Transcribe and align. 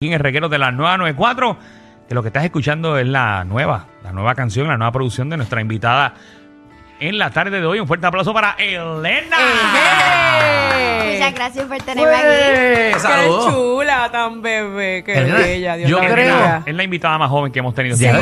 en 0.00 0.12
el 0.12 0.20
reguero 0.20 0.48
de 0.48 0.58
la 0.58 0.70
nueva 0.70 0.96
94, 0.96 1.58
que 2.08 2.14
lo 2.14 2.22
que 2.22 2.28
estás 2.28 2.44
escuchando 2.44 2.96
es 2.98 3.06
la 3.08 3.42
nueva, 3.42 3.86
la 4.04 4.12
nueva 4.12 4.36
canción, 4.36 4.68
la 4.68 4.76
nueva 4.76 4.92
producción 4.92 5.28
de 5.28 5.36
nuestra 5.36 5.60
invitada 5.60 6.14
en 7.00 7.18
la 7.18 7.30
tarde 7.30 7.58
de 7.60 7.66
hoy. 7.66 7.80
Un 7.80 7.88
fuerte 7.88 8.06
aplauso 8.06 8.32
para 8.32 8.52
Elena. 8.60 9.36
Muchas 11.04 11.34
gracias 11.34 11.66
por 11.66 11.78
tenerme 11.78 12.14
aquí. 12.14 12.94
Qué 12.94 13.00
Saludos. 13.00 13.52
chula, 13.52 14.08
tan 14.12 14.40
bebé, 14.40 15.02
qué 15.02 15.14
Elena, 15.18 15.36
bella. 15.38 15.74
Dios 15.74 15.90
yo 15.90 15.98
la 16.00 16.08
creo-. 16.10 16.62
Es 16.64 16.74
la 16.76 16.84
invitada 16.84 17.18
más 17.18 17.28
joven 17.28 17.50
que 17.50 17.58
hemos 17.58 17.74
tenido. 17.74 17.96
Ya. 17.96 18.16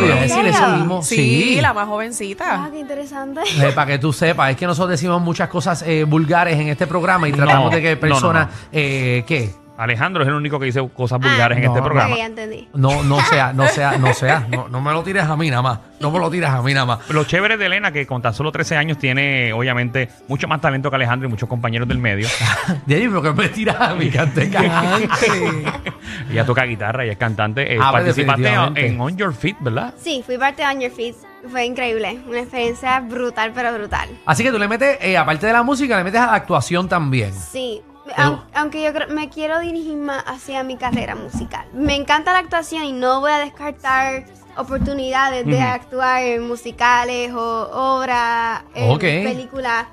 Sí, 1.03 1.61
la 1.61 1.75
más 1.75 1.85
Ah, 1.85 1.87
jovencita. 1.89 2.69
qué 2.73 2.79
interesante. 2.79 3.41
Eh, 3.61 3.73
para 3.75 3.87
que 3.93 3.99
tú 3.99 4.15
sepas, 4.15 4.51
es 4.51 4.57
que 4.57 4.65
nosotros 4.67 4.93
decimos 4.93 5.21
muchas 5.21 5.51
cosas 5.51 5.83
eh, 5.87 6.05
vulgares 6.05 6.59
en 6.59 6.69
este 6.69 6.87
programa 6.87 7.29
y 7.29 7.33
tratamos 7.33 7.71
No, 7.71 7.77
de 7.77 7.83
que 7.83 7.95
no, 7.97 8.01
personas, 8.01 8.47
no, 8.47 8.53
no. 8.53 8.59
eh, 8.73 9.25
¿qué? 9.27 9.51
Alejandro 9.79 10.23
es 10.23 10.29
el 10.29 10.35
único 10.35 10.59
que 10.59 10.67
dice 10.67 10.87
cosas 10.95 11.21
vulgares 11.21 11.59
en 11.59 11.65
no, 11.65 11.71
este 11.71 11.81
no. 11.81 11.85
programa. 11.87 12.17
Ya 12.17 12.27
entendí. 12.27 12.69
No, 12.75 13.03
no 13.03 13.21
sea, 13.23 13.53
no 13.53 13.67
sea, 13.69 13.99
no 13.99 14.13
sea, 14.15 14.47
no, 14.51 14.69
no 14.69 14.81
me 14.81 14.93
lo 14.93 15.03
tires 15.03 15.25
a 15.25 15.37
mí 15.37 15.51
nada 15.51 15.63
más, 15.63 15.81
no 16.01 16.11
me 16.11 16.19
lo 16.19 16.31
tires 16.31 16.49
a 16.51 16.63
mí 16.63 16.73
nada 16.75 16.87
más. 16.87 17.11
Lo 17.11 17.25
chévere 17.25 17.57
de 17.57 17.67
Elena, 17.67 17.93
que 17.93 18.07
con 18.07 18.23
tan 18.23 18.35
solo 18.35 18.51
13 18.53 18.77
años 18.77 18.99
tiene, 18.99 19.53
obviamente, 19.53 20.09
mucho 20.29 20.49
más 20.49 20.61
talento 20.61 20.89
que 20.91 20.97
Alejandro 20.97 21.29
y 21.29 21.31
muchos 21.31 21.49
compañeros 21.49 21.87
del 21.89 21.99
medio. 21.99 22.27
Jenny, 22.89 23.09
pero 23.09 23.23
que 23.23 23.33
me 23.33 23.49
tiras 23.49 23.81
a 23.81 23.95
mí, 23.95 24.09
cante, 24.11 24.49
cante. 24.51 25.27
Ella 26.31 26.45
toca 26.45 26.65
guitarra 26.65 27.05
y 27.07 27.11
es 27.11 27.17
cantante. 27.17 27.75
Eh, 27.75 27.79
Ah, 27.81 27.93
participaste 27.93 28.49
en 28.87 29.01
On 29.01 29.17
Your 29.17 29.35
Feet, 29.35 29.57
¿verdad? 29.61 29.95
Sí, 29.99 30.23
fui 30.25 30.39
parte 30.39 30.63
de 30.63 30.69
On 30.69 30.81
Your 30.81 30.91
Feet. 30.93 31.15
Fue 31.51 31.65
increíble. 31.65 32.19
Una 32.27 32.41
experiencia 32.41 32.99
brutal, 33.01 33.53
pero 33.55 33.73
brutal. 33.73 34.09
Así 34.27 34.43
que 34.43 34.51
tú 34.51 34.59
le 34.59 34.67
metes, 34.67 34.99
eh, 35.01 35.17
aparte 35.17 35.47
de 35.47 35.53
la 35.53 35.63
música, 35.63 35.97
le 35.97 36.03
metes 36.05 36.21
a 36.21 36.27
la 36.27 36.35
actuación 36.35 36.89
también. 36.89 37.33
Sí. 37.33 37.83
Aun- 38.17 38.41
Aunque 38.55 38.83
yo 38.85 38.93
creo- 38.93 39.09
me 39.09 39.29
quiero 39.29 39.59
dirigir 39.61 39.97
más 39.97 40.23
hacia 40.27 40.63
mi 40.63 40.77
carrera 40.77 41.15
musical. 41.15 41.67
Me 41.73 41.95
encanta 41.97 42.33
la 42.33 42.39
actuación 42.39 42.85
y 42.85 42.93
no 42.93 43.21
voy 43.21 43.33
a 43.33 43.39
descartar 43.39 44.25
oportunidades 44.57 45.45
de 45.47 45.61
actuar 45.61 46.23
en 46.23 46.47
musicales 46.47 47.33
o 47.33 47.69
obras, 47.99 48.63
en 48.75 48.91
Ok. 48.91 49.01
películas. 49.01 49.87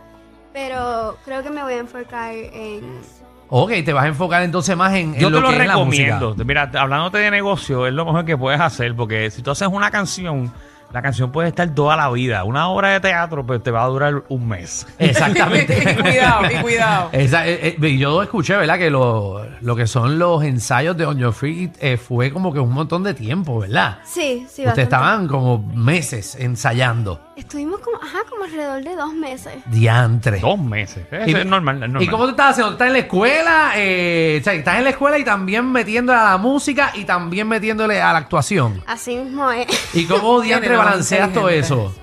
Pero 0.54 1.18
creo 1.26 1.42
que 1.44 1.50
me 1.50 1.64
voy 1.64 1.74
a 1.74 1.78
enfocar 1.80 2.34
en 2.34 3.02
Ok, 3.50 3.72
te 3.86 3.94
vas 3.94 4.06
a 4.06 4.08
enfocar 4.08 4.42
entonces 4.44 4.76
más 4.76 4.94
en, 4.94 5.14
en 5.14 5.20
Yo 5.20 5.30
lo 5.30 5.38
te 5.38 5.42
lo 5.44 5.48
que 5.50 5.54
es 5.62 5.68
la 5.68 5.74
recomiendo. 5.74 6.28
música. 6.30 6.44
Mira, 6.46 6.72
hablándote 6.76 7.18
de 7.20 7.30
negocio, 7.32 7.86
es 7.88 7.94
lo 7.94 8.04
mejor 8.06 8.26
que 8.26 8.36
puedes 8.38 8.60
hacer, 8.60 8.96
porque 8.96 9.30
si 9.30 9.42
tú 9.44 9.52
haces 9.52 9.68
una 9.68 9.92
canción, 9.92 10.52
la 10.94 11.02
canción 11.02 11.32
puede 11.32 11.50
estar 11.50 11.74
toda 11.74 11.96
la 11.98 12.10
vida. 12.12 12.44
Una 12.44 12.68
obra 12.70 12.90
de 12.90 13.00
teatro, 13.00 13.44
pues 13.46 13.64
te 13.64 13.72
va 13.72 13.84
a 13.84 13.88
durar 13.88 14.24
un 14.30 14.48
mes. 14.48 14.86
Exactamente. 15.00 15.76
y 15.98 16.02
cuidado, 16.02 16.44
y 16.52 16.56
cuidado. 16.62 17.10
Esa- 17.12 17.48
eh, 17.48 17.76
eh, 17.82 17.98
yo 17.98 18.22
escuché, 18.22 18.56
¿verdad? 18.56 18.78
Que 18.78 18.92
lo, 18.92 19.44
lo 19.62 19.76
que 19.76 19.88
son 19.88 20.20
los 20.20 20.44
ensayos 20.44 20.96
de 20.96 21.06
On 21.08 21.18
Your 21.18 21.34
Feet 21.34 21.72
eh, 21.80 21.98
fue 21.98 22.32
como 22.32 22.54
que 22.54 22.60
un 22.60 22.72
montón 22.72 23.04
de 23.04 23.16
tiempo, 23.16 23.60
¿verdad? 23.60 24.00
Sí, 24.06 24.46
sí, 24.48 24.66
Ustedes 24.68 24.84
estaban 24.86 25.28
como 25.28 25.58
meses 25.74 26.36
ensayando. 26.36 27.20
Estuvimos 27.36 27.80
como, 27.80 27.98
ajá, 27.98 28.20
como 28.30 28.44
alrededor 28.44 28.84
de 28.84 28.96
dos 28.96 29.14
meses. 29.16 29.54
Diantre. 29.66 30.40
Dos 30.40 30.60
meses. 30.60 31.08
Eso 31.10 31.38
es 31.40 31.46
normal, 31.48 31.76
es 31.78 31.82
normal. 31.90 32.04
¿Y 32.04 32.08
cómo 32.08 32.26
te 32.26 32.32
estás 32.32 32.52
haciendo? 32.52 32.74
¿Estás 32.74 32.88
en 32.88 32.94
la 32.94 33.00
escuela? 33.00 33.72
Eh, 33.76 34.38
o 34.40 34.44
sea, 34.44 34.54
estás 34.54 34.78
en 34.78 34.84
la 34.84 34.90
escuela 34.92 35.18
y 35.18 35.24
también 35.24 35.72
metiéndole 35.72 36.20
a 36.20 36.24
la 36.26 36.38
música 36.38 36.92
y 36.94 37.06
también 37.06 37.48
metiéndole 37.48 38.00
a 38.00 38.14
la 38.14 38.20
actuación. 38.20 38.84
Así 38.86 39.16
mismo 39.16 39.50
es. 39.52 39.66
¿Y 39.96 40.06
cómo 40.06 40.42
diantre 40.42 40.78
balanceas 40.84 41.34
todo 41.34 41.50
eso? 41.50 41.94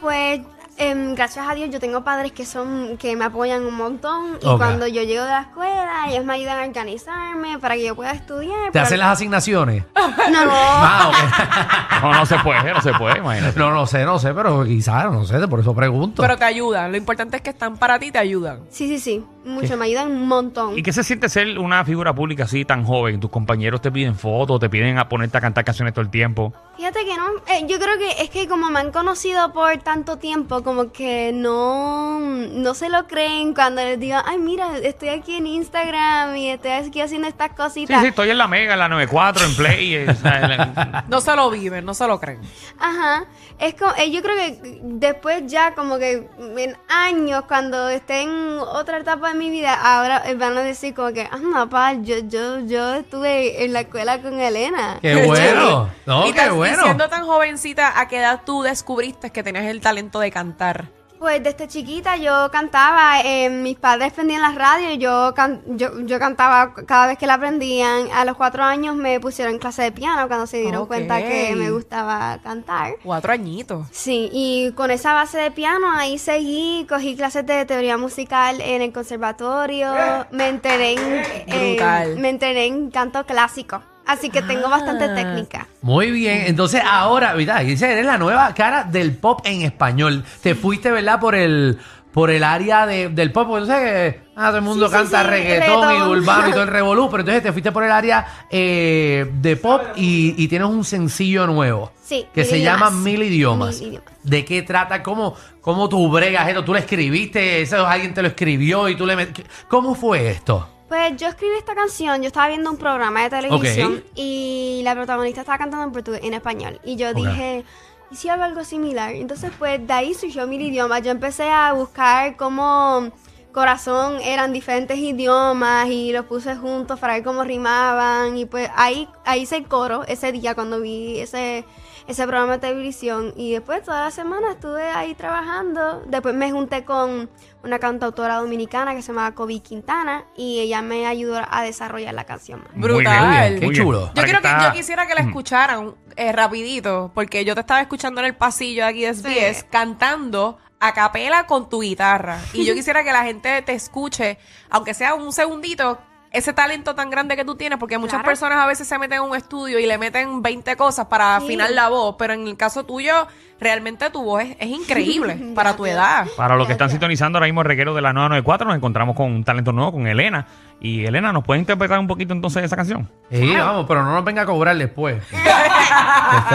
Pues 0.00 0.40
em, 0.78 1.14
gracias 1.14 1.48
a 1.48 1.54
Dios 1.54 1.70
yo 1.70 1.80
tengo 1.80 2.04
padres 2.04 2.32
que 2.32 2.44
son 2.44 2.96
que 2.98 3.16
me 3.16 3.24
apoyan 3.24 3.64
un 3.64 3.74
montón 3.74 4.38
y 4.42 4.56
cuando 4.56 4.86
yo 4.86 5.02
llego 5.02 5.24
de 5.24 5.30
la 5.30 5.40
escuela 5.42 6.06
ellos 6.08 6.24
me 6.24 6.34
ayudan 6.34 6.58
a 6.58 6.64
organizarme 6.66 7.58
para 7.58 7.76
que 7.76 7.86
yo 7.86 7.96
pueda 7.96 8.12
estudiar. 8.12 8.70
¿Te 8.72 8.78
hacen 8.78 8.98
las 8.98 9.08
asignaciones? 9.12 9.84
No, 10.30 10.44
no. 10.44 10.52
Ah. 10.54 11.98
No, 12.02 12.12
no 12.12 12.26
se 12.26 12.36
puede, 12.38 12.72
no 12.74 12.80
se 12.82 12.92
puede, 12.92 13.18
imagínate. 13.18 13.58
No, 13.58 13.70
no 13.70 13.86
sé, 13.86 14.04
no 14.04 14.18
sé, 14.18 14.34
pero 14.34 14.64
quizás, 14.64 15.10
no 15.10 15.24
sé, 15.24 15.48
por 15.48 15.60
eso 15.60 15.74
pregunto. 15.74 16.22
Pero 16.22 16.36
te 16.36 16.44
ayudan. 16.44 16.90
Lo 16.92 16.98
importante 16.98 17.36
es 17.36 17.42
que 17.42 17.50
están 17.50 17.76
para 17.76 17.98
ti 17.98 18.06
y 18.06 18.10
te 18.12 18.18
ayudan. 18.18 18.60
Sí, 18.70 18.86
sí, 18.86 18.98
sí. 19.00 19.24
Mucho, 19.46 19.76
me 19.76 19.86
ayudan 19.86 20.10
un 20.10 20.26
montón. 20.28 20.76
¿Y 20.78 20.82
qué 20.82 20.92
se 20.92 21.02
siente 21.04 21.28
ser 21.28 21.58
una 21.58 21.84
figura 21.84 22.14
pública 22.14 22.44
así 22.44 22.64
tan 22.64 22.84
joven? 22.84 23.20
Tus 23.20 23.30
compañeros 23.30 23.80
te 23.80 23.90
piden 23.92 24.16
fotos, 24.16 24.60
te 24.60 24.68
piden 24.68 24.98
a 24.98 25.08
ponerte 25.08 25.38
a 25.38 25.40
cantar 25.40 25.64
canciones 25.64 25.94
todo 25.94 26.02
el 26.02 26.10
tiempo. 26.10 26.52
Fíjate 26.76 27.04
que 27.04 27.16
no, 27.16 27.28
eh, 27.54 27.64
yo 27.68 27.78
creo 27.78 27.96
que 27.98 28.22
es 28.22 28.28
que 28.28 28.46
como 28.48 28.70
me 28.70 28.80
han 28.80 28.92
conocido 28.92 29.52
por 29.52 29.76
tanto 29.78 30.18
tiempo, 30.18 30.62
como 30.62 30.92
que 30.92 31.32
no, 31.32 32.20
no 32.20 32.74
se 32.74 32.88
lo 32.88 33.06
creen 33.06 33.54
cuando 33.54 33.82
les 33.82 33.98
digo, 33.98 34.18
ay 34.24 34.38
mira, 34.38 34.76
estoy 34.78 35.08
aquí 35.10 35.36
en 35.36 35.46
Instagram 35.46 36.36
y 36.36 36.50
estoy 36.50 36.72
aquí 36.72 37.00
haciendo 37.00 37.28
estas 37.28 37.50
Sí, 37.50 37.54
cositas. 37.56 38.02
sí, 38.02 38.08
estoy 38.08 38.30
en 38.30 38.38
la 38.38 38.48
Mega, 38.48 38.74
en 38.74 38.78
la 38.80 38.88
94, 38.88 39.44
en 39.46 39.54
Play. 39.56 39.94
eh, 39.94 40.06
o 40.10 40.14
sea, 40.14 40.40
en 40.42 40.48
la- 40.50 41.04
No 41.08 41.20
se 41.20 41.34
lo 41.36 41.50
viven, 41.50 41.84
no 41.84 41.94
se 41.94 42.06
lo 42.06 42.20
creen. 42.20 42.40
Ajá, 42.78 43.24
es 43.58 43.74
como, 43.74 43.92
eh, 43.96 44.10
yo 44.10 44.20
creo 44.22 44.36
que 44.36 44.80
después 44.82 45.44
ya 45.46 45.74
como 45.74 45.98
que 45.98 46.28
en 46.58 46.76
años, 46.88 47.44
cuando 47.48 47.88
esté 47.88 48.22
en 48.22 48.58
otra 48.58 48.98
etapa 48.98 49.32
de 49.32 49.35
mi 49.38 49.50
vida, 49.50 49.74
ahora 49.74 50.22
van 50.36 50.56
a 50.56 50.62
decir 50.62 50.94
como 50.94 51.12
que, 51.12 51.22
ah, 51.30 51.38
no, 51.40 51.68
pa, 51.68 51.94
yo, 51.94 52.18
yo, 52.28 52.60
yo 52.60 52.94
estuve 52.94 53.64
en 53.64 53.72
la 53.72 53.80
escuela 53.80 54.20
con 54.20 54.38
Elena. 54.40 54.98
Qué 55.00 55.14
bueno. 55.26 55.90
No, 56.06 56.28
y 56.28 56.32
qué 56.32 56.50
bueno. 56.50 56.82
siendo 56.84 57.08
tan 57.08 57.24
jovencita, 57.24 57.98
¿a 57.98 58.06
qué 58.06 58.18
edad 58.18 58.42
tú 58.46 58.62
descubriste 58.62 59.30
que 59.30 59.42
tenías 59.42 59.64
el 59.64 59.80
talento 59.80 60.20
de 60.20 60.30
cantar? 60.30 60.95
Pues 61.18 61.42
desde 61.42 61.66
chiquita 61.66 62.16
yo 62.16 62.50
cantaba, 62.50 63.20
eh, 63.22 63.48
mis 63.48 63.76
padres 63.78 64.12
prendían 64.12 64.42
la 64.42 64.52
radio 64.52 64.90
y 64.92 64.98
yo, 64.98 65.32
can- 65.34 65.62
yo, 65.76 65.98
yo 66.00 66.18
cantaba 66.18 66.74
cada 66.86 67.06
vez 67.06 67.18
que 67.18 67.26
la 67.26 67.34
aprendían. 67.34 68.08
A 68.14 68.24
los 68.24 68.36
cuatro 68.36 68.62
años 68.62 68.94
me 68.96 69.18
pusieron 69.18 69.54
en 69.54 69.58
clase 69.60 69.82
de 69.82 69.92
piano 69.92 70.28
cuando 70.28 70.46
se 70.46 70.58
dieron 70.58 70.86
cuenta 70.86 71.18
que 71.18 71.56
me 71.56 71.70
gustaba 71.70 72.38
cantar. 72.42 72.96
Cuatro 73.02 73.32
añitos. 73.32 73.86
Sí, 73.90 74.28
y 74.32 74.72
con 74.72 74.90
esa 74.90 75.14
base 75.14 75.38
de 75.38 75.50
piano 75.50 75.90
ahí 75.92 76.18
seguí, 76.18 76.86
cogí 76.88 77.16
clases 77.16 77.46
de 77.46 77.64
teoría 77.64 77.96
musical 77.96 78.60
en 78.60 78.82
el 78.82 78.92
conservatorio, 78.92 79.92
me 80.30 80.48
enteré 80.48 80.92
en, 80.92 80.98
eh, 81.46 82.16
me 82.18 82.28
enteré 82.28 82.66
en 82.66 82.90
canto 82.90 83.24
clásico, 83.24 83.82
así 84.06 84.30
que 84.30 84.42
tengo 84.42 84.68
bastante 84.68 85.04
Ah. 85.04 85.14
técnica. 85.14 85.66
Muy 85.82 86.10
bien, 86.10 86.44
entonces 86.46 86.82
ahora, 86.88 87.34
¿verdad? 87.34 87.60
Dice, 87.62 87.90
eres 87.92 88.06
la 88.06 88.18
nueva 88.18 88.52
cara 88.54 88.84
del 88.84 89.16
pop 89.16 89.40
en 89.44 89.62
español. 89.62 90.24
Te 90.42 90.54
fuiste, 90.54 90.90
¿verdad? 90.90 91.18
Por 91.20 91.34
el 91.34 91.78
por 92.12 92.30
el 92.30 92.44
área 92.44 92.86
de- 92.86 93.10
del 93.10 93.30
pop, 93.30 93.46
porque 93.46 93.60
tú 93.60 93.66
sabes 93.66 93.90
que 94.14 94.20
ah, 94.36 94.46
todo 94.46 94.56
el 94.56 94.62
mundo 94.62 94.86
Sí, 94.86 94.92
canta 94.94 95.20
sí, 95.20 95.26
reggaetón 95.28 95.96
y 95.96 96.00
urbano 96.00 96.48
y 96.48 96.50
todo 96.52 96.62
el 96.62 96.68
revolú, 96.80 97.08
pero 97.10 97.20
entonces 97.20 97.42
te 97.42 97.52
fuiste 97.52 97.72
por 97.72 97.84
el 97.84 97.90
área 97.92 98.26
eh, 98.50 99.30
de 99.34 99.56
pop 99.56 99.82
y, 99.96 100.34
y 100.42 100.48
tienes 100.48 100.66
un 100.66 100.82
sencillo 100.82 101.46
nuevo. 101.46 101.92
Sí, 102.02 102.26
Que 102.32 102.40
mil 102.40 102.48
se 102.50 102.56
idiomas. 102.56 102.80
llama 102.80 102.90
Mil 103.02 103.22
Idiomas. 103.22 103.78
Mil 103.80 103.88
idiomas. 103.88 104.12
¿De 104.22 104.44
qué 104.46 104.62
trata? 104.62 105.02
¿Cómo, 105.02 105.34
¿Cómo 105.60 105.90
tú 105.90 106.08
bregas 106.10 106.48
esto? 106.48 106.64
¿Tú 106.64 106.72
lo 106.72 106.78
escribiste? 106.78 107.60
¿Eso 107.60 107.86
alguien 107.86 108.14
te 108.14 108.22
lo 108.22 108.28
escribió 108.28 108.88
y 108.88 108.96
tú 108.96 109.04
le 109.04 109.14
met- 109.14 109.44
¿Cómo 109.68 109.94
fue 109.94 110.30
esto? 110.30 110.66
Pues 110.88 111.16
yo 111.16 111.26
escribí 111.26 111.56
esta 111.56 111.74
canción, 111.74 112.22
yo 112.22 112.28
estaba 112.28 112.48
viendo 112.48 112.70
un 112.70 112.76
programa 112.76 113.22
de 113.22 113.30
televisión 113.30 114.04
y 114.14 114.82
la 114.84 114.94
protagonista 114.94 115.40
estaba 115.40 115.58
cantando 115.58 115.84
en 115.84 115.92
portugués, 115.92 116.20
en 116.22 116.34
español. 116.34 116.80
Y 116.84 116.94
yo 116.94 117.12
dije, 117.12 117.64
¿y 118.10 118.16
si 118.16 118.28
hago 118.28 118.44
algo 118.44 118.62
similar? 118.62 119.14
Entonces 119.14 119.50
pues 119.58 119.84
de 119.84 119.92
ahí 119.92 120.14
surgió 120.14 120.46
mi 120.46 120.56
idioma. 120.56 121.00
Yo 121.00 121.10
empecé 121.10 121.50
a 121.50 121.72
buscar 121.72 122.36
cómo 122.36 123.10
corazón 123.56 124.20
eran 124.20 124.52
diferentes 124.52 124.98
idiomas 124.98 125.88
y 125.88 126.12
los 126.12 126.26
puse 126.26 126.54
juntos 126.54 127.00
para 127.00 127.14
ver 127.14 127.24
cómo 127.24 127.42
rimaban. 127.42 128.36
Y 128.36 128.44
pues 128.44 128.70
ahí, 128.76 129.08
ahí 129.24 129.42
hice 129.42 129.56
el 129.56 129.66
coro 129.66 130.04
ese 130.06 130.30
día 130.30 130.54
cuando 130.54 130.80
vi 130.80 131.18
ese, 131.18 131.64
ese 132.06 132.26
programa 132.26 132.54
de 132.54 132.58
televisión. 132.60 133.32
Y 133.36 133.52
después 133.52 133.82
toda 133.82 134.04
la 134.04 134.10
semana 134.10 134.52
estuve 134.52 134.82
ahí 134.90 135.14
trabajando. 135.14 136.02
Después 136.06 136.34
me 136.34 136.50
junté 136.52 136.84
con 136.84 137.28
una 137.64 137.78
cantautora 137.78 138.36
dominicana 138.36 138.94
que 138.94 139.02
se 139.02 139.08
llama 139.12 139.34
Kobe 139.34 139.60
Quintana 139.60 140.24
y 140.36 140.60
ella 140.60 140.82
me 140.82 141.06
ayudó 141.06 141.40
a 141.50 141.62
desarrollar 141.62 142.14
la 142.14 142.24
canción. 142.24 142.60
más. 142.60 142.70
Muy 142.74 142.88
bien, 142.88 142.96
Brutal. 142.98 143.26
muy 143.26 143.36
bien, 143.58 143.60
Qué 143.72 143.76
chulo. 143.78 144.10
Yo 144.14 144.22
quiero 144.22 144.40
que, 144.40 144.48
yo 144.48 144.72
quisiera 144.72 145.06
que 145.06 145.14
la 145.14 145.20
escucharan 145.22 145.94
eh, 146.16 146.32
rapidito, 146.32 147.10
porque 147.14 147.44
yo 147.44 147.54
te 147.54 147.60
estaba 147.60 147.80
escuchando 147.80 148.20
en 148.20 148.26
el 148.28 148.36
pasillo 148.36 148.82
de 148.84 148.88
aquí 148.90 149.00
de 149.02 149.12
SBS 149.14 149.58
Sí. 149.60 149.66
cantando 149.70 150.58
a 150.78 150.92
capela 150.92 151.46
con 151.46 151.68
tu 151.68 151.80
guitarra. 151.80 152.38
Y 152.52 152.64
yo 152.64 152.74
quisiera 152.76 153.02
que 153.02 153.12
la 153.12 153.24
gente 153.24 153.62
te 153.62 153.72
escuche, 153.72 154.38
aunque 154.70 154.94
sea 154.94 155.14
un 155.14 155.32
segundito, 155.32 155.98
ese 156.32 156.52
talento 156.52 156.94
tan 156.94 157.10
grande 157.10 157.36
que 157.36 157.44
tú 157.44 157.54
tienes, 157.56 157.78
porque 157.78 157.98
muchas 157.98 158.14
Claro. 158.20 158.26
personas 158.26 158.58
a 158.58 158.66
veces 158.66 158.86
se 158.86 158.98
meten 158.98 159.18
en 159.22 159.30
un 159.30 159.36
estudio 159.36 159.78
y 159.78 159.86
le 159.86 159.96
meten 159.98 160.42
20 160.42 160.76
cosas 160.76 161.06
para 161.06 161.38
Sí. 161.38 161.44
afinar 161.46 161.70
la 161.70 161.88
voz, 161.88 162.16
pero 162.18 162.32
en 162.34 162.46
el 162.46 162.56
caso 162.56 162.84
tuyo, 162.84 163.26
realmente 163.60 164.10
tu 164.10 164.22
voz 164.22 164.42
es, 164.42 164.56
es 164.60 164.68
increíble 164.68 165.36
para 165.54 165.76
tu 165.76 165.86
edad. 165.86 166.26
Para 166.36 166.56
los 166.56 166.66
que 166.66 166.72
están 166.74 166.90
sintonizando 166.90 167.38
ahora 167.38 167.46
mismo 167.46 167.62
el 167.62 167.66
reguero 167.68 167.94
de 167.94 168.02
la 168.02 168.12
994, 168.12 168.66
nos 168.66 168.76
encontramos 168.76 169.16
con 169.16 169.32
un 169.32 169.44
talento 169.44 169.72
nuevo, 169.72 169.92
con 169.92 170.06
Elena. 170.06 170.46
Y 170.80 171.04
Elena, 171.06 171.32
¿nos 171.32 171.42
puede 171.42 171.60
interpretar 171.60 171.98
un 171.98 172.06
poquito 172.06 172.34
entonces 172.34 172.62
esa 172.64 172.76
canción? 172.76 173.10
Sí, 173.30 173.54
vamos, 173.56 173.86
pero 173.88 174.02
no 174.04 174.12
nos 174.12 174.24
venga 174.24 174.42
a 174.42 174.46
cobrar 174.46 174.76
después. 174.76 175.22
que, 175.30 175.36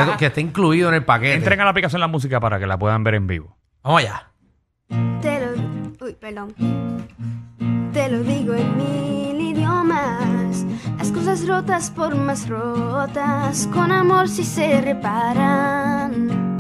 esté, 0.02 0.18
que 0.18 0.26
esté 0.28 0.42
incluido 0.42 0.90
en 0.90 0.96
el 0.96 1.04
paquete. 1.06 1.34
Entren 1.34 1.60
a 1.60 1.64
la 1.64 1.72
aplicación 1.72 2.00
la 2.00 2.08
música 2.08 2.40
para 2.40 2.60
que 2.60 2.68
la 2.68 2.78
puedan 2.78 3.04
ver 3.04 3.16
en 3.16 3.26
vivo. 3.26 3.58
Vamos 3.84 4.02
allá. 4.02 4.28
Te 5.22 5.40
lo, 5.40 6.06
uy, 6.06 6.14
perdón. 6.20 6.54
Te 7.94 8.10
lo 8.10 8.20
digo 8.20 8.54
en 8.54 8.78
mil 8.78 9.31
idiomas. 9.82 10.66
Las 10.98 11.12
cosas 11.12 11.48
rotas 11.48 11.90
por 11.90 12.16
más 12.16 12.48
rotas, 12.48 13.68
con 13.74 13.92
amor 13.92 14.28
si 14.28 14.44
se 14.44 14.82
reparan. 14.82 16.58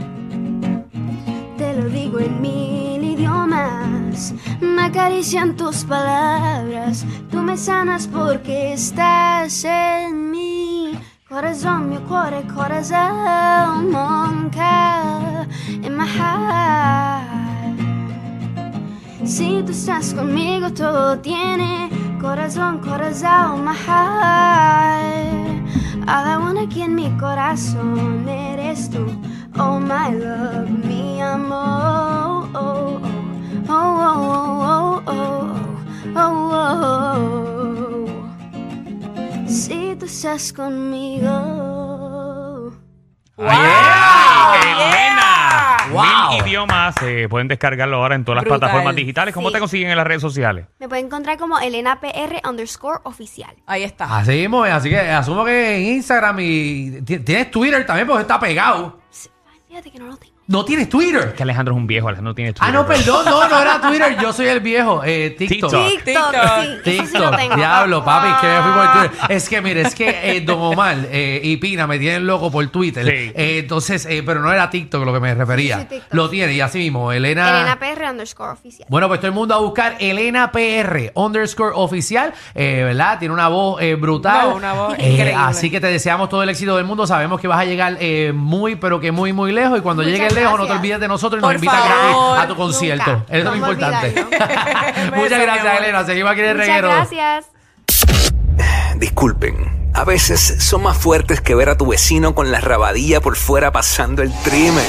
Te 1.58 1.74
lo 1.76 1.90
digo 1.90 2.20
en 2.20 2.42
mil 2.42 3.04
idiomas, 3.04 4.34
me 4.60 4.84
acarician 4.84 5.56
tus 5.56 5.84
palabras, 5.84 7.06
tú 7.30 7.38
me 7.38 7.56
sanas 7.56 8.08
porque 8.08 8.74
estás 8.74 9.64
en 9.64 10.32
mi 10.32 11.00
corazón, 11.30 11.90
mi 11.90 11.98
cuore, 11.98 12.44
corazón, 12.54 13.92
monca, 13.92 15.46
en 15.68 16.00
heart. 16.00 17.42
Si 19.24 19.62
tú 19.64 19.72
estás 19.72 20.14
conmigo, 20.14 20.74
todo 20.74 21.20
tiene 21.20 22.01
corazón, 22.22 22.80
corazón, 22.80 23.66
my 23.66 23.74
heart. 23.74 25.66
All 26.08 26.26
I 26.26 26.38
want 26.38 26.58
en 26.78 26.96
mi 26.96 27.10
corazón 27.18 28.30
eres 28.30 28.90
tú. 28.90 29.06
Oh, 29.58 29.78
my 29.80 30.12
love, 30.12 30.70
mi 30.70 31.20
amor. 31.20 32.48
Oh, 32.54 33.00
oh, 33.68 33.70
oh, 33.70 34.70
oh, 34.70 35.02
oh, 35.08 35.10
oh, 35.12 35.56
oh, 36.16 36.52
oh. 37.16 38.06
Si 39.48 39.96
tú 40.00 40.06
estás 40.06 40.54
conmigo. 40.54 42.72
¡Wow! 43.38 43.71
Idiomas. 46.66 46.96
eh, 47.04 47.28
pueden 47.30 47.48
descargarlo 47.48 47.98
ahora 47.98 48.16
en 48.16 48.24
todas 48.26 48.38
las 48.38 48.44
Brutal. 48.44 48.60
plataformas 48.60 48.96
digitales. 48.96 49.34
¿Cómo 49.34 49.50
Sí. 49.50 49.54
te 49.54 49.60
consiguen 49.60 49.90
en 49.92 49.98
las 49.98 50.06
redes 50.08 50.22
sociales? 50.22 50.66
Me 50.80 50.88
pueden 50.90 51.06
encontrar 51.06 51.38
como 51.38 51.60
Elena 51.60 52.00
PR 52.00 52.42
underscore 52.48 53.00
oficial. 53.04 53.56
Ahí 53.66 53.84
está. 53.84 54.18
Así 54.18 54.32
mismo, 54.32 54.66
es, 54.66 54.74
así 54.74 54.90
que 54.90 55.00
asumo 55.00 55.46
que 55.46 55.76
en 55.78 55.84
Instagram 55.96 56.38
y 56.40 57.02
ti- 57.02 57.20
tienes 57.20 57.52
Twitter 57.52 57.86
también 57.86 58.08
porque 58.08 58.22
está 58.22 58.40
pegado. 58.40 59.00
Ay, 59.52 59.60
Fíjate 59.68 59.92
que 59.92 60.00
no 60.00 60.08
lo 60.08 60.18
tengo. 60.18 60.36
No 60.52 60.66
tienes 60.66 60.90
Twitter. 60.90 61.34
Que 61.34 61.44
Alejandro 61.44 61.74
es 61.74 61.78
un 61.78 61.88
viejo, 61.88 62.08
Alejandro 62.08 62.32
no 62.32 62.36
tiene 62.36 62.54
Ah, 62.60 62.72
no, 62.72 62.86
Twitter, 62.86 63.06
perdón, 63.06 63.26
no, 63.26 63.48
no 63.50 63.60
era 63.60 63.82
Twitter, 63.88 64.18
yo 64.22 64.34
soy 64.34 64.48
el 64.48 64.60
viejo. 64.60 65.02
Eh, 65.06 65.36
TikTok. 65.38 65.72
TikTok. 65.72 66.04
TikTok, 66.04 66.32
TikTok. 66.32 66.84
sí, 66.84 66.90
eso 66.92 67.06
sí 67.06 67.14
lo 67.14 67.20
TikTok, 67.22 67.38
tengo. 67.38 67.56
diablo, 67.56 68.04
papi, 68.04 68.28
que 68.42 68.48
me 68.48 68.62
fui 68.62 68.72
por 68.74 68.92
Twitter. 68.92 69.36
Es 69.36 69.50
que, 69.50 69.62
mire, 69.62 69.82
es 69.82 69.96
que 69.96 70.36
eh, 70.38 70.42
Don 70.42 70.60
Omar 70.62 70.98
eh, 71.10 71.40
y 71.44 71.58
Pina 71.58 71.88
me 71.88 71.98
tienen 72.00 72.28
loco 72.28 72.52
por 72.52 72.68
Twitter. 72.68 73.06
Sí. 73.06 73.32
Eh, 73.36 73.60
entonces, 73.60 74.06
eh, 74.06 74.24
pero 74.26 74.42
no 74.42 74.52
era 74.52 74.70
TikTok 74.70 75.06
lo 75.06 75.14
que 75.14 75.20
me 75.20 75.34
refería. 75.34 75.78
Sí, 75.78 75.82
sí, 75.84 75.88
TikTok. 75.96 76.14
Lo 76.14 76.30
tiene, 76.30 76.54
y 76.54 76.62
así 76.62 76.80
mismo, 76.80 77.12
Elena. 77.12 77.50
Elena 77.62 77.80
PR 77.80 78.10
underscore 78.12 78.52
oficial. 78.52 78.88
Bueno, 78.90 79.08
pues 79.08 79.20
todo 79.20 79.28
el 79.28 79.34
mundo 79.34 79.56
a 79.56 79.60
buscar 79.60 79.96
Elena 80.00 80.52
PR 80.52 81.12
underscore 81.16 81.72
oficial, 81.76 82.34
eh, 82.56 82.84
¿verdad? 82.86 83.20
Tiene 83.20 83.34
una 83.34 83.48
voz 83.48 83.82
eh, 83.82 83.96
brutal. 83.96 84.50
No, 84.50 84.56
una 84.56 84.74
voz 84.74 84.94
Eh, 84.98 85.12
increíble. 85.12 85.34
Así 85.38 85.70
que 85.72 85.80
te 85.80 85.88
deseamos 85.88 86.28
todo 86.30 86.44
el 86.44 86.50
éxito 86.50 86.76
del 86.76 86.86
mundo. 86.86 87.08
Sabemos 87.08 87.40
que 87.40 87.48
vas 87.48 87.60
a 87.60 87.66
llegar 87.66 87.98
eh, 88.00 88.32
muy, 88.36 88.76
pero 88.76 89.00
que 89.00 89.12
muy, 89.12 89.32
muy 89.34 89.52
lejos. 89.52 89.80
Y 89.80 89.82
cuando 89.82 90.04
Muchas 90.04 90.18
llegues 90.20 90.34
lejos, 90.44 90.60
no 90.60 90.66
te 90.68 90.72
olvides 90.74 91.00
de 91.00 91.08
nosotros 91.08 91.40
y 91.40 91.42
nos 91.42 91.48
Por 91.48 91.56
invitas 91.56 91.80
favor. 91.80 92.34
gratis 92.36 92.44
a 92.44 92.48
tu 92.48 92.56
concierto. 92.56 93.12
Nunca. 93.12 93.26
Eso 93.30 93.38
es 93.38 93.44
lo 93.44 93.52
Vamos 93.52 93.68
a 93.68 93.72
importante. 93.72 94.08
olvidarlo. 94.08 94.32
Muchas 95.18 95.30
Beso, 95.40 95.42
gracias, 95.42 95.66
amor. 95.68 95.84
Elena. 95.84 96.06
Seguimos 96.06 96.32
aquí 96.32 96.40
en 96.42 96.46
el 96.48 96.54
Muchas 96.56 96.68
reguero. 96.68 96.88
gracias. 96.90 97.46
Disculpen, 98.98 99.92
a 99.94 100.04
veces 100.04 100.56
son 100.64 100.84
más 100.84 100.98
fuertes 100.98 101.42
que 101.42 101.56
ver 101.56 101.70
a 101.70 101.78
tu 101.78 101.88
vecino 101.88 102.36
con 102.36 102.52
la 102.52 102.60
rabadilla 102.62 103.22
por 103.22 103.36
fuera 103.36 103.72
pasando 103.72 104.22
el 104.22 104.32
trimen. 104.44 104.86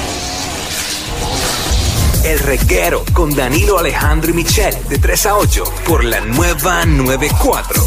El 2.25 2.39
reguero 2.39 3.03
con 3.13 3.35
Danilo 3.35 3.79
Alejandro 3.79 4.31
y 4.31 4.35
Michel 4.35 4.77
de 4.89 4.99
3 4.99 5.27
a 5.27 5.37
8 5.37 5.65
por 5.87 6.05
la 6.05 6.21
nueva 6.21 6.85
94. 6.85 7.83